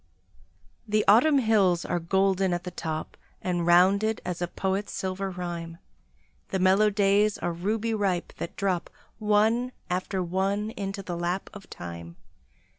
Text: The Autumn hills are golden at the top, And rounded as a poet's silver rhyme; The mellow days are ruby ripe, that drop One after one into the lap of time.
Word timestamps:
The 0.87 1.05
Autumn 1.07 1.37
hills 1.37 1.85
are 1.85 1.99
golden 1.99 2.55
at 2.55 2.63
the 2.63 2.71
top, 2.71 3.15
And 3.39 3.67
rounded 3.67 4.19
as 4.25 4.41
a 4.41 4.47
poet's 4.47 4.91
silver 4.93 5.29
rhyme; 5.29 5.77
The 6.49 6.57
mellow 6.57 6.89
days 6.89 7.37
are 7.37 7.53
ruby 7.53 7.93
ripe, 7.93 8.33
that 8.37 8.55
drop 8.55 8.89
One 9.19 9.71
after 9.91 10.23
one 10.23 10.71
into 10.71 11.03
the 11.03 11.15
lap 11.15 11.51
of 11.53 11.69
time. 11.69 12.15